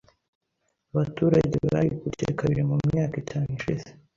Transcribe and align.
Abaturage 0.91 1.55
barikubye 1.71 2.25
kabiri 2.39 2.61
mu 2.69 2.75
myaka 2.89 3.15
itanu 3.23 3.47
ishize. 3.57 3.87